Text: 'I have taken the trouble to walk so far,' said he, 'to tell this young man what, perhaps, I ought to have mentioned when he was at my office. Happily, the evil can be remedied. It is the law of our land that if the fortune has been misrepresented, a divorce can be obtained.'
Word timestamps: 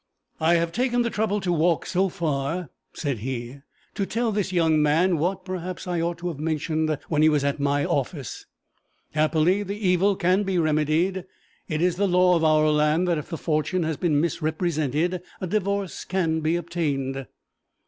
'I 0.39 0.55
have 0.55 0.71
taken 0.71 1.03
the 1.03 1.11
trouble 1.11 1.39
to 1.41 1.53
walk 1.53 1.85
so 1.85 2.09
far,' 2.09 2.71
said 2.91 3.19
he, 3.19 3.59
'to 3.93 4.05
tell 4.07 4.31
this 4.31 4.51
young 4.51 4.81
man 4.81 5.19
what, 5.19 5.45
perhaps, 5.45 5.85
I 5.87 6.01
ought 6.01 6.17
to 6.17 6.29
have 6.29 6.39
mentioned 6.39 6.97
when 7.07 7.21
he 7.21 7.29
was 7.29 7.43
at 7.43 7.59
my 7.59 7.85
office. 7.85 8.47
Happily, 9.11 9.61
the 9.61 9.77
evil 9.77 10.15
can 10.15 10.41
be 10.41 10.57
remedied. 10.57 11.25
It 11.67 11.83
is 11.83 11.97
the 11.97 12.07
law 12.07 12.35
of 12.35 12.43
our 12.43 12.67
land 12.71 13.07
that 13.09 13.19
if 13.19 13.29
the 13.29 13.37
fortune 13.37 13.83
has 13.83 13.95
been 13.97 14.19
misrepresented, 14.19 15.21
a 15.39 15.45
divorce 15.45 16.03
can 16.03 16.39
be 16.39 16.55
obtained.' 16.55 17.27